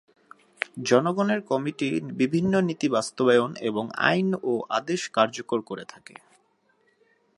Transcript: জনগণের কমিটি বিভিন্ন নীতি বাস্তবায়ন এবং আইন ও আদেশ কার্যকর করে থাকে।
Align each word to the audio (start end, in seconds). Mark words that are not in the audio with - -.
জনগণের 0.83 1.41
কমিটি 1.41 1.89
বিভিন্ন 2.13 2.53
নীতি 2.67 2.87
বাস্তবায়ন 2.89 3.51
এবং 3.61 3.85
আইন 4.01 4.29
ও 4.43 4.53
আদেশ 4.69 5.01
কার্যকর 5.09 5.59
করে 5.61 5.85
থাকে। 5.85 6.15